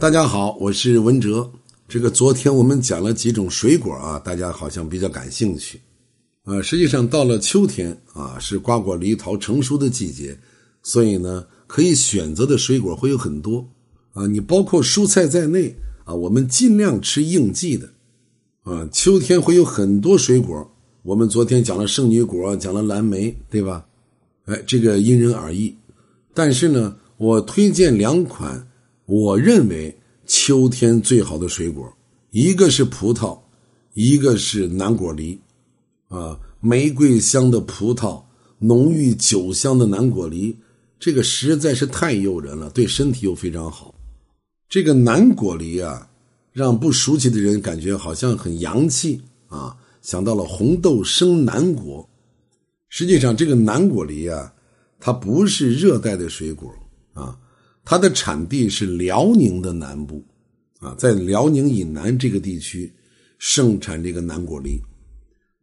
[0.00, 1.52] 大家好，我是文哲。
[1.86, 5.78] 这个昨天我们讲了几种水果啊，大家好像比较感兴趣。
[6.44, 10.38] 呃，实际上到了秋天啊，是瓜果梨桃成熟的季节，
[10.82, 13.68] 所以呢，可以选择的水果会有很多
[14.14, 14.26] 啊。
[14.26, 17.90] 你包括蔬菜在内啊，我们尽量吃应季的
[18.62, 18.88] 啊。
[18.90, 23.84] 秋天会有很多水果，我们昨天讲了圣女果，讲了蓝莓，对吧？
[24.46, 25.76] 哎，这个因人而异。
[26.32, 28.66] 但是呢，我推荐两款。
[29.06, 29.96] 我认为
[30.26, 31.92] 秋天最好的水果，
[32.30, 33.38] 一个是葡萄，
[33.94, 35.38] 一个是南果梨，
[36.08, 38.22] 啊，玫瑰香的葡萄，
[38.58, 40.56] 浓郁酒香的南果梨，
[41.00, 43.94] 这个实在是太诱人了，对身体又非常好。
[44.68, 46.08] 这个南果梨啊，
[46.52, 52.08] 让不熟悉的人感觉好像很洋气啊，想到了红豆生南果。
[52.88, 54.54] 实际上，这个南果梨啊，
[55.00, 56.72] 它不是热带的水果
[57.14, 57.36] 啊。
[57.84, 60.24] 它的产地是辽宁的南部，
[60.78, 62.92] 啊，在辽宁以南这个地区
[63.38, 64.80] 盛产这个南果梨，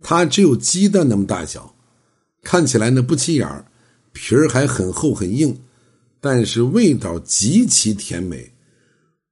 [0.02, 1.74] 它只有鸡蛋那么大小，
[2.44, 3.66] 看起来呢不起眼，
[4.12, 5.58] 皮儿还很厚很硬，
[6.20, 8.52] 但是味道极其甜美，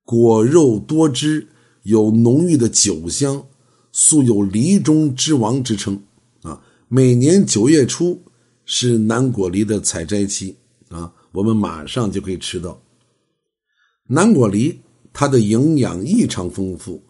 [0.06, 1.46] 果肉多汁，
[1.84, 3.46] 有浓郁的酒香，
[3.92, 6.02] 素有“梨中之王”之称，
[6.42, 8.24] 啊，每年九月初
[8.64, 10.56] 是南果梨的采摘期，
[10.88, 11.14] 啊。
[11.32, 12.82] 我们马上就可以吃到
[14.08, 14.80] 南果梨，
[15.12, 17.04] 它的营养异常丰富，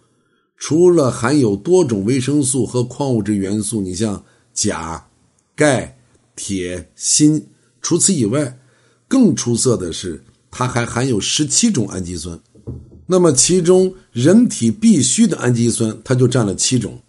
[0.57, 5.07] 除了含有多种维生素和矿物质元素，你像钾、
[5.55, 5.97] 钙、
[6.35, 7.45] 铁、锌，
[7.81, 8.57] 除此以外，
[9.07, 12.39] 更出色的是它还含有十七种氨基酸。
[13.05, 16.99] 那么其中人体必需的氨基酸，它就占了七种，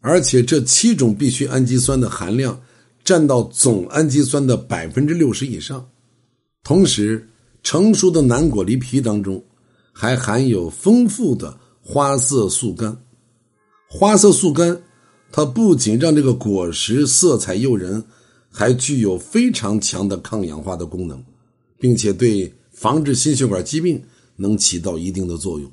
[0.00, 2.58] 而且这七种必需氨基酸的含量
[3.04, 5.86] 占到总氨基酸的百分之六十以上。
[6.66, 7.28] 同时，
[7.62, 9.40] 成熟的南果梨皮当中
[9.92, 12.98] 还含有丰富的花色素苷。
[13.86, 14.76] 花色素苷，
[15.30, 18.02] 它不仅让这个果实色彩诱人，
[18.50, 21.22] 还具有非常强的抗氧化的功能，
[21.78, 24.02] 并且对防治心血管疾病
[24.34, 25.70] 能起到一定的作用。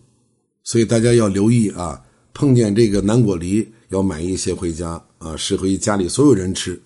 [0.64, 2.00] 所以大家要留意啊，
[2.36, 6.80] 碰见这个南果梨要买一些回家啊，适合于家里所有人吃。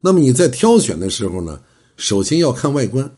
[0.00, 1.60] 那么你在挑选的时候呢，
[1.98, 3.14] 首先要看外观。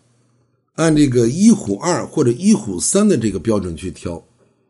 [0.81, 4.17] 按这个一虎二或者一虎三的这个标准去挑，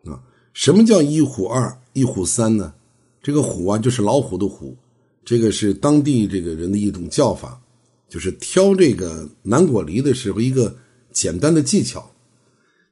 [0.04, 0.18] 啊，
[0.52, 2.74] 什么叫一虎二、一虎三呢？
[3.22, 4.76] 这个虎啊，就是老虎的虎，
[5.24, 7.60] 这个是当地这个人的一种叫法，
[8.08, 10.76] 就是挑这个南果梨的时候一个
[11.12, 12.10] 简单的技巧。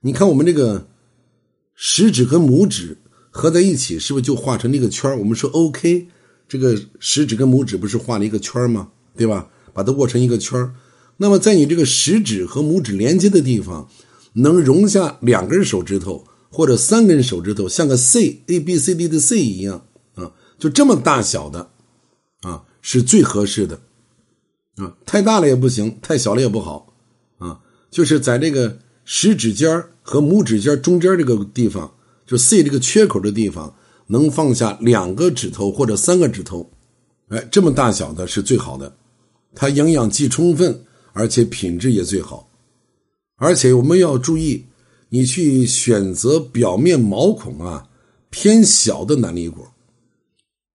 [0.02, 0.86] 你看我们这个
[1.74, 2.96] 食指和拇指
[3.30, 6.06] 合在一起，是不是就画成那个圈我们说 OK，
[6.46, 8.90] 这个食指跟拇指不是画了一个圈吗？
[9.16, 9.50] 对吧？
[9.74, 10.72] 把它握成一个圈
[11.20, 13.88] 那么，在你这个食指和拇指连接的地方，
[14.34, 19.84] 能容下两根手指头或者三根手指头，像个 C A B C D 的 C 一样
[20.14, 20.30] 啊，
[20.60, 21.70] 就这么大小的
[22.42, 23.80] 啊，是最合适的
[24.76, 24.94] 啊。
[25.04, 26.94] 太大了也不行，太小了也不好
[27.38, 27.58] 啊。
[27.90, 31.92] 就是在这个食指尖和拇指尖中间这个地方，
[32.24, 33.74] 就 C 这个缺口的地方，
[34.06, 36.70] 能放下两个指头或者三个指头，
[37.30, 38.96] 哎，这么大小的是最好的，
[39.56, 40.84] 它营养既充分。
[41.18, 42.48] 而且品质也最好，
[43.38, 44.64] 而且我们要注意，
[45.08, 47.88] 你去选择表面毛孔啊
[48.30, 49.66] 偏小的南梨果，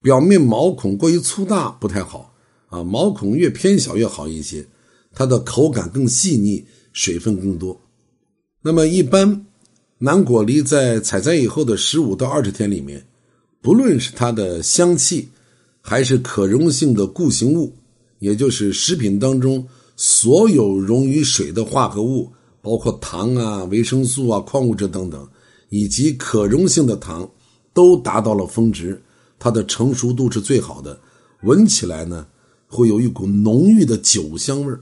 [0.02, 2.36] 表面毛孔过于粗大不太好
[2.68, 4.68] 啊，毛孔越偏小越好一些，
[5.14, 7.80] 它的口感更细腻，水分更多。
[8.62, 9.46] 那么一般
[10.00, 13.02] 南果梨在采摘以后的十五到二十天里面，
[13.62, 15.30] 不论是它的香气，
[15.80, 17.74] 还是可溶性的固形物，
[18.20, 19.66] 也就是食品当中。
[19.96, 22.32] 所有溶于水的化合物，
[22.62, 25.28] 包括糖啊、维生素啊、矿物质等等，
[25.70, 27.30] 以及可溶性的糖，
[27.74, 29.02] 都达到了峰值，
[29.38, 31.00] 它的成熟度是最好的。
[31.44, 32.26] 闻起来呢，
[32.68, 34.82] 会有一股浓郁的酒香味儿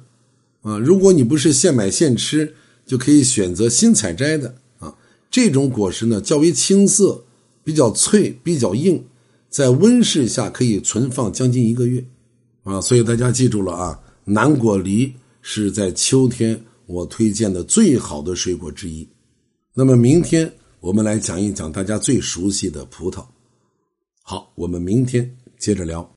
[0.61, 0.77] 啊。
[0.77, 2.55] 如果你不是现买现吃，
[2.85, 4.95] 就可以选择新采摘的啊。
[5.29, 7.23] 这种果实呢，较为青涩，
[7.63, 9.03] 比较脆，比较硬，
[9.49, 12.05] 在温室下可以存放将近一个月
[12.63, 12.79] 啊。
[12.79, 13.99] 所以大家记住了啊。
[14.33, 19.05] 南果梨是在秋天我推荐的最好的水果之一。
[19.73, 20.49] 那么明天
[20.79, 23.25] 我们来讲一讲大家最熟悉的葡萄。
[24.23, 25.29] 好，我们明天
[25.59, 26.09] 接着聊。